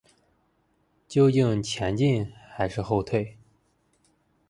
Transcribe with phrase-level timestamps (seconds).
[1.07, 3.37] 究竟前进还是后退？